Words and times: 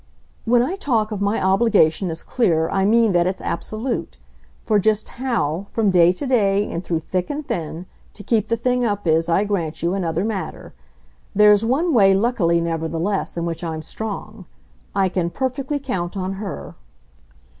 "When 0.45 0.63
I 0.63 0.77
talk 0.77 1.11
of 1.11 1.21
my 1.21 1.39
obligation 1.39 2.09
as 2.09 2.23
clear 2.23 2.67
I 2.71 2.85
mean 2.85 3.11
that 3.11 3.27
it's 3.27 3.39
absolute; 3.39 4.17
for 4.63 4.79
just 4.79 5.09
HOW, 5.09 5.67
from 5.69 5.91
day 5.91 6.11
to 6.11 6.25
day 6.25 6.67
and 6.71 6.83
through 6.83 7.01
thick 7.01 7.29
and 7.29 7.47
thin, 7.47 7.85
to 8.13 8.23
keep 8.23 8.47
the 8.47 8.57
thing 8.57 8.83
up 8.83 9.05
is, 9.05 9.29
I 9.29 9.43
grant 9.43 9.83
you, 9.83 9.93
another 9.93 10.23
matter. 10.25 10.73
There's 11.35 11.63
one 11.63 11.93
way, 11.93 12.15
luckily, 12.15 12.59
nevertheless, 12.59 13.37
in 13.37 13.45
which 13.45 13.63
I'm 13.63 13.83
strong. 13.83 14.45
I 14.95 15.07
can 15.07 15.29
perfectly 15.29 15.77
count 15.77 16.17
on 16.17 16.33
her." 16.41 16.73